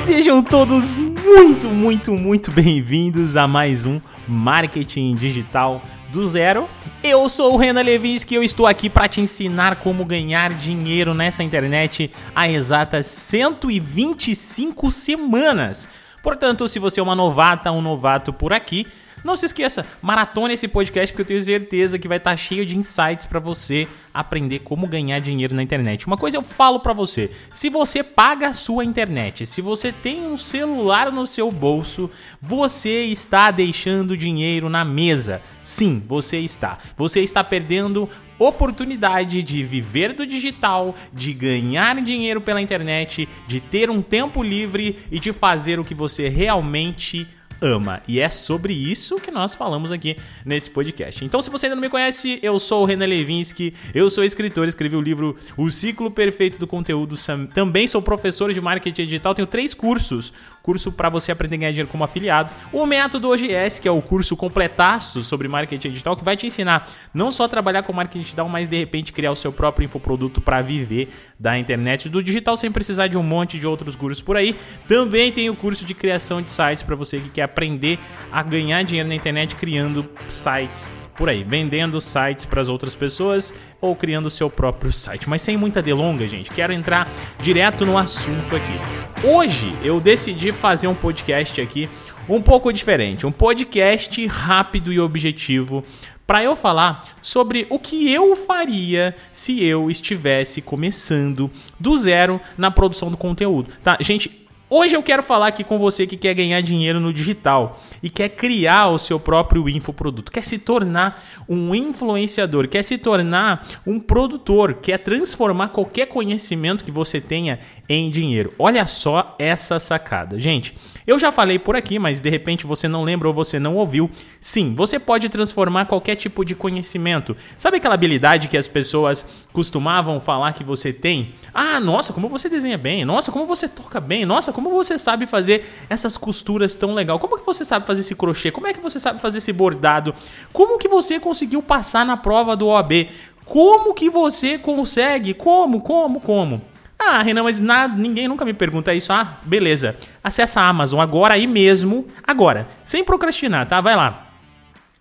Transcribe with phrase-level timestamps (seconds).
[0.00, 6.66] Sejam todos muito, muito, muito bem-vindos a mais um Marketing Digital do Zero.
[7.02, 11.12] Eu sou o Renan Levinsky e eu estou aqui para te ensinar como ganhar dinheiro
[11.12, 15.86] nessa internet há exatas 125 semanas.
[16.22, 18.86] Portanto, se você é uma novata, um novato por aqui,
[19.24, 22.76] não se esqueça, maratone esse podcast porque eu tenho certeza que vai estar cheio de
[22.76, 26.06] insights para você aprender como ganhar dinheiro na internet.
[26.06, 30.26] Uma coisa eu falo para você, se você paga a sua internet, se você tem
[30.26, 35.40] um celular no seu bolso, você está deixando dinheiro na mesa.
[35.62, 36.78] Sim, você está.
[36.96, 38.08] Você está perdendo
[38.38, 44.96] oportunidade de viver do digital, de ganhar dinheiro pela internet, de ter um tempo livre
[45.10, 47.28] e de fazer o que você realmente
[47.60, 48.02] ama.
[48.08, 51.24] E é sobre isso que nós falamos aqui nesse podcast.
[51.24, 54.66] Então, se você ainda não me conhece, eu sou o Renan Levinsky, eu sou escritor,
[54.66, 57.16] escrevi o livro O Ciclo Perfeito do Conteúdo,
[57.52, 60.32] também sou professor de marketing digital, tenho três cursos.
[60.62, 64.02] Curso para você aprender a ganhar dinheiro como afiliado, o Método OGS, que é o
[64.02, 68.48] curso completaço sobre marketing digital, que vai te ensinar não só trabalhar com marketing digital,
[68.48, 72.70] mas de repente criar o seu próprio infoproduto para viver da internet do digital sem
[72.70, 74.54] precisar de um monte de outros cursos por aí.
[74.86, 77.98] Também tem o curso de criação de sites para você que quer aprender
[78.32, 83.52] a ganhar dinheiro na internet criando sites por aí, vendendo sites para as outras pessoas
[83.78, 85.28] ou criando o seu próprio site.
[85.28, 87.10] Mas sem muita delonga, gente, quero entrar
[87.42, 89.26] direto no assunto aqui.
[89.26, 91.90] Hoje eu decidi fazer um podcast aqui
[92.26, 95.84] um pouco diferente, um podcast rápido e objetivo
[96.26, 102.70] para eu falar sobre o que eu faria se eu estivesse começando do zero na
[102.70, 103.74] produção do conteúdo.
[103.82, 104.39] Tá, gente,
[104.72, 108.28] Hoje eu quero falar aqui com você que quer ganhar dinheiro no digital e quer
[108.28, 114.74] criar o seu próprio infoproduto, quer se tornar um influenciador, quer se tornar um produtor,
[114.74, 118.54] quer transformar qualquer conhecimento que você tenha em dinheiro.
[118.60, 120.76] Olha só essa sacada, gente.
[121.04, 124.08] Eu já falei por aqui, mas de repente você não lembra ou você não ouviu.
[124.38, 127.36] Sim, você pode transformar qualquer tipo de conhecimento.
[127.58, 131.34] Sabe aquela habilidade que as pessoas costumavam falar que você tem?
[131.52, 133.04] Ah, nossa, como você desenha bem.
[133.04, 134.24] Nossa, como você toca bem.
[134.24, 137.18] Nossa, você sabe fazer essas costuras tão legal.
[137.18, 138.50] Como que você sabe fazer esse crochê?
[138.50, 140.14] Como é que você sabe fazer esse bordado?
[140.52, 143.08] Como que você conseguiu passar na prova do OAB?
[143.46, 145.32] Como que você consegue?
[145.32, 146.60] Como, como, como?
[146.98, 149.12] Ah, Renan, mas nada, ninguém nunca me pergunta isso.
[149.12, 149.96] Ah, beleza.
[150.22, 152.06] Acessa a Amazon agora aí mesmo.
[152.22, 153.80] Agora, sem procrastinar, tá?
[153.80, 154.29] Vai lá.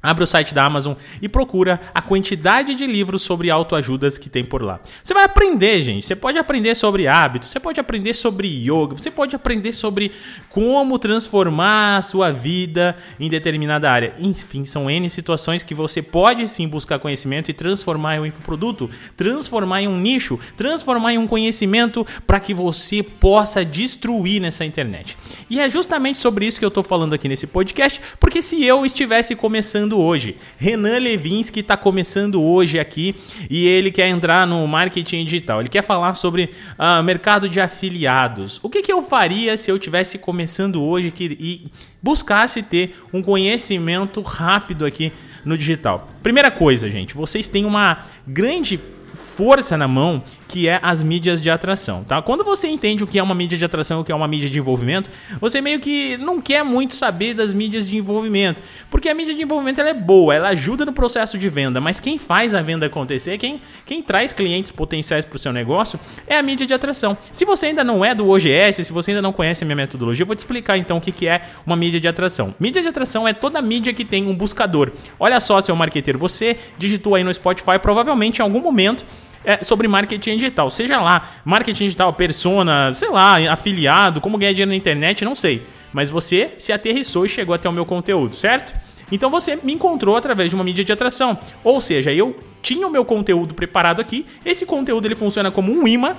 [0.01, 4.45] Abre o site da Amazon e procura a quantidade de livros sobre autoajudas que tem
[4.45, 4.79] por lá.
[5.03, 6.05] Você vai aprender, gente.
[6.05, 10.13] Você pode aprender sobre hábitos, você pode aprender sobre yoga, você pode aprender sobre
[10.49, 14.13] como transformar a sua vida em determinada área.
[14.19, 18.89] Enfim, são N situações que você pode sim buscar conhecimento e transformar em um infoproduto,
[19.17, 25.17] transformar em um nicho, transformar em um conhecimento para que você possa destruir nessa internet.
[25.49, 28.85] E é justamente sobre isso que eu estou falando aqui nesse podcast, porque se eu
[28.85, 30.35] estivesse começando começando hoje.
[30.57, 33.15] Renan Levinsky está começando hoje aqui
[33.49, 35.61] e ele quer entrar no marketing digital.
[35.61, 38.59] Ele quer falar sobre uh, mercado de afiliados.
[38.61, 41.67] O que, que eu faria se eu tivesse começando hoje e
[42.01, 45.11] buscasse ter um conhecimento rápido aqui
[45.43, 46.07] no digital?
[46.21, 48.79] Primeira coisa, gente, vocês têm uma grande
[49.15, 52.19] força na mão que é as mídias de atração, tá?
[52.23, 54.27] Quando você entende o que é uma mídia de atração e o que é uma
[54.27, 55.07] mídia de envolvimento,
[55.39, 58.59] você meio que não quer muito saber das mídias de envolvimento,
[58.89, 61.99] porque a mídia de envolvimento ela é boa, ela ajuda no processo de venda, mas
[61.99, 66.35] quem faz a venda acontecer, quem, quem traz clientes potenciais para o seu negócio é
[66.35, 67.15] a mídia de atração.
[67.31, 70.23] Se você ainda não é do OGS, se você ainda não conhece a minha metodologia,
[70.23, 72.55] eu vou te explicar então o que, que é uma mídia de atração.
[72.59, 74.91] Mídia de atração é toda mídia que tem um buscador.
[75.19, 79.05] Olha só, seu marqueteiro, você digitou aí no Spotify, provavelmente em algum momento
[79.43, 80.69] é, sobre marketing digital.
[80.69, 85.63] Seja lá, marketing digital, persona, sei lá, afiliado, como ganhar dinheiro na internet, não sei.
[85.91, 88.73] Mas você se aterrissou e chegou até o meu conteúdo, certo?
[89.11, 91.37] Então você me encontrou através de uma mídia de atração.
[91.63, 94.25] Ou seja, eu tinha o meu conteúdo preparado aqui.
[94.45, 96.15] Esse conteúdo ele funciona como um imã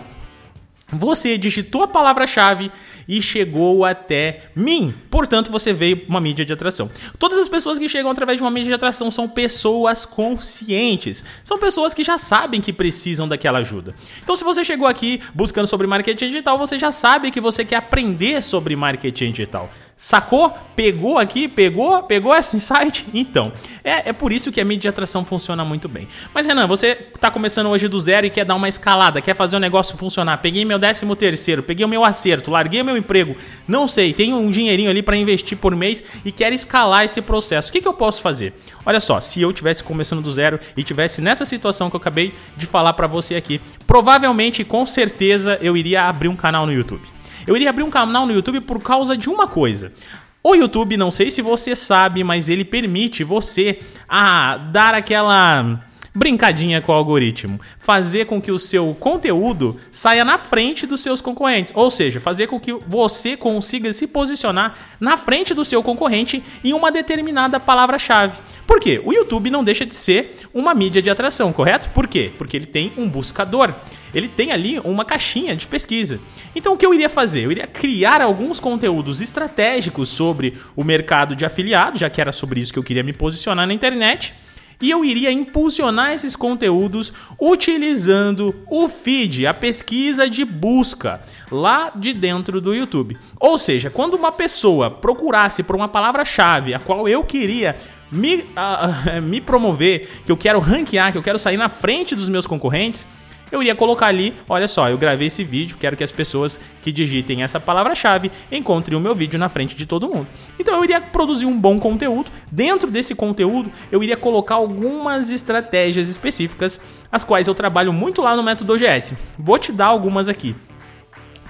[0.92, 2.70] você digitou a palavra-chave
[3.08, 4.94] e chegou até mim.
[5.10, 6.90] Portanto, você veio uma mídia de atração.
[7.18, 11.24] Todas as pessoas que chegam através de uma mídia de atração são pessoas conscientes.
[11.42, 13.94] São pessoas que já sabem que precisam daquela ajuda.
[14.22, 17.76] Então, se você chegou aqui buscando sobre marketing digital, você já sabe que você quer
[17.76, 19.70] aprender sobre marketing digital.
[20.02, 20.54] Sacou?
[20.74, 21.46] Pegou aqui?
[21.46, 22.02] Pegou?
[22.04, 23.06] Pegou esse insight?
[23.12, 23.52] Então,
[23.84, 26.08] é, é por isso que a mídia de atração funciona muito bem.
[26.32, 29.56] Mas, Renan, você está começando hoje do zero e quer dar uma escalada, quer fazer
[29.56, 30.38] o negócio funcionar.
[30.38, 33.36] Peguei meu décimo terceiro, peguei o meu acerto, larguei o meu emprego,
[33.68, 37.68] não sei, tenho um dinheirinho ali para investir por mês e quero escalar esse processo.
[37.68, 38.54] O que, que eu posso fazer?
[38.86, 42.32] Olha só, se eu tivesse começando do zero e tivesse nessa situação que eu acabei
[42.56, 47.19] de falar para você aqui, provavelmente, com certeza, eu iria abrir um canal no YouTube.
[47.50, 49.92] Eu iria abrir um canal no YouTube por causa de uma coisa.
[50.40, 55.80] O YouTube, não sei se você sabe, mas ele permite você a dar aquela
[56.14, 61.20] brincadinha com o algoritmo, fazer com que o seu conteúdo saia na frente dos seus
[61.20, 66.42] concorrentes, ou seja, fazer com que você consiga se posicionar na frente do seu concorrente
[66.64, 68.40] em uma determinada palavra-chave.
[68.66, 69.00] Por quê?
[69.04, 71.90] O YouTube não deixa de ser uma mídia de atração, correto?
[71.90, 72.32] Por quê?
[72.36, 73.72] Porque ele tem um buscador.
[74.12, 76.20] Ele tem ali uma caixinha de pesquisa.
[76.54, 77.44] Então o que eu iria fazer?
[77.44, 82.60] Eu iria criar alguns conteúdos estratégicos sobre o mercado de afiliados, já que era sobre
[82.60, 84.34] isso que eu queria me posicionar na internet
[84.80, 92.12] e eu iria impulsionar esses conteúdos utilizando o feed, a pesquisa de busca lá de
[92.12, 93.18] dentro do YouTube.
[93.38, 97.76] Ou seja, quando uma pessoa procurasse por uma palavra-chave a qual eu queria
[98.10, 102.28] me, uh, me promover, que eu quero ranquear, que eu quero sair na frente dos
[102.28, 103.06] meus concorrentes,
[103.50, 106.92] eu iria colocar ali, olha só, eu gravei esse vídeo, quero que as pessoas que
[106.92, 110.26] digitem essa palavra-chave encontrem o meu vídeo na frente de todo mundo.
[110.58, 112.30] Então eu iria produzir um bom conteúdo.
[112.50, 116.80] Dentro desse conteúdo, eu iria colocar algumas estratégias específicas,
[117.10, 119.14] as quais eu trabalho muito lá no método OGS.
[119.38, 120.54] Vou te dar algumas aqui.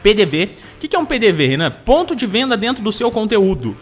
[0.02, 0.54] PDV.
[0.76, 1.70] O que é um PDV, Renan?
[1.70, 3.76] Ponto de venda dentro do seu conteúdo.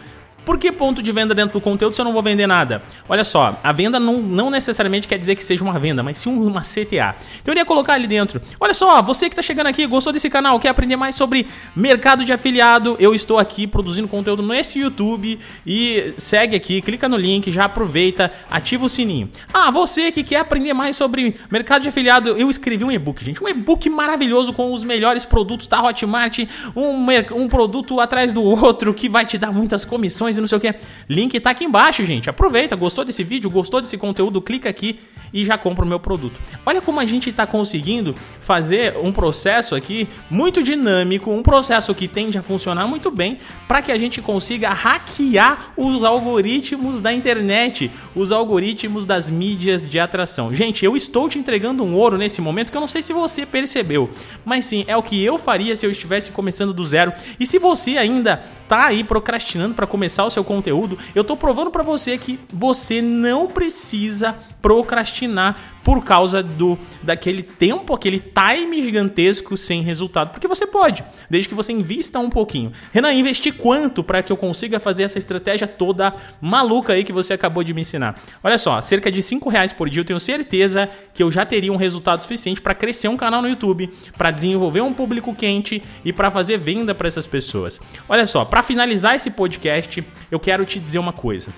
[0.49, 2.81] Por que ponto de venda dentro do conteúdo se eu não vou vender nada?
[3.07, 6.35] Olha só, a venda não, não necessariamente quer dizer que seja uma venda, mas sim
[6.35, 7.15] uma CTA.
[7.39, 8.41] Então eu iria colocar ali dentro.
[8.59, 12.25] Olha só, você que está chegando aqui, gostou desse canal, quer aprender mais sobre mercado
[12.25, 12.97] de afiliado?
[12.99, 18.31] Eu estou aqui produzindo conteúdo nesse YouTube e segue aqui, clica no link, já aproveita,
[18.49, 19.29] ativa o sininho.
[19.53, 23.43] Ah, você que quer aprender mais sobre mercado de afiliado, eu escrevi um e-book, gente,
[23.43, 26.39] um e-book maravilhoso com os melhores produtos da Hotmart,
[26.75, 27.05] um,
[27.35, 30.61] um produto atrás do outro que vai te dar muitas comissões e não sei o
[30.61, 30.73] que.
[31.07, 32.29] Link tá aqui embaixo, gente.
[32.29, 34.99] Aproveita, gostou desse vídeo, gostou desse conteúdo, clica aqui
[35.33, 36.39] e já compra o meu produto.
[36.65, 42.07] Olha como a gente está conseguindo fazer um processo aqui muito dinâmico, um processo que
[42.07, 43.37] tende a funcionar muito bem
[43.67, 49.99] para que a gente consiga hackear os algoritmos da internet, os algoritmos das mídias de
[49.99, 50.53] atração.
[50.53, 53.45] Gente, eu estou te entregando um ouro nesse momento que eu não sei se você
[53.45, 54.09] percebeu,
[54.43, 57.13] mas sim, é o que eu faria se eu estivesse começando do zero.
[57.39, 61.71] E se você ainda tá aí procrastinando para começar o seu conteúdo, eu tô provando
[61.71, 69.57] para você que você não precisa procrastinar por causa do daquele tempo, aquele time gigantesco
[69.57, 72.71] sem resultado, porque você pode, desde que você invista um pouquinho.
[72.91, 77.33] Renan, investir quanto para que eu consiga fazer essa estratégia toda maluca aí que você
[77.33, 78.15] acabou de me ensinar?
[78.43, 81.73] Olha só, cerca de 5 reais por dia, eu tenho certeza que eu já teria
[81.73, 86.13] um resultado suficiente para crescer um canal no YouTube, para desenvolver um público quente e
[86.13, 87.79] para fazer venda para essas pessoas.
[88.07, 91.51] Olha só, para finalizar esse podcast, eu quero te dizer uma coisa.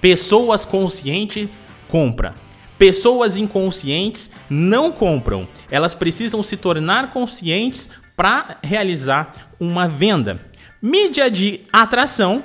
[0.00, 1.48] Pessoas conscientes
[1.92, 2.34] compra.
[2.78, 5.46] Pessoas inconscientes não compram.
[5.70, 9.30] Elas precisam se tornar conscientes para realizar
[9.60, 10.40] uma venda.
[10.80, 12.42] Mídia de atração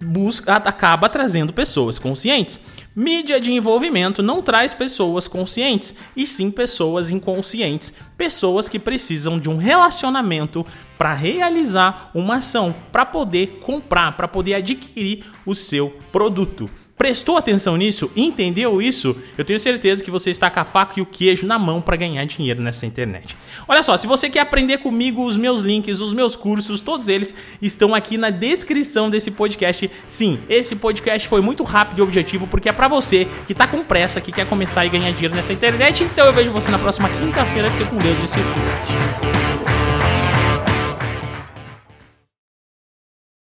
[0.00, 2.58] busca, acaba trazendo pessoas conscientes.
[2.96, 9.48] Mídia de envolvimento não traz pessoas conscientes, e sim pessoas inconscientes, pessoas que precisam de
[9.48, 10.66] um relacionamento
[10.98, 16.68] para realizar uma ação, para poder comprar, para poder adquirir o seu produto.
[17.00, 18.10] Prestou atenção nisso?
[18.14, 19.16] Entendeu isso?
[19.38, 21.96] Eu tenho certeza que você está com a faca e o queijo na mão para
[21.96, 23.34] ganhar dinheiro nessa internet.
[23.66, 27.34] Olha só, se você quer aprender comigo, os meus links, os meus cursos, todos eles
[27.62, 29.90] estão aqui na descrição desse podcast.
[30.06, 33.82] Sim, esse podcast foi muito rápido e objetivo porque é para você que tá com
[33.82, 36.04] pressa, que quer começar e ganhar dinheiro nessa internet.
[36.04, 37.70] Então eu vejo você na próxima quinta-feira.
[37.70, 39.19] Fique com Deus e se.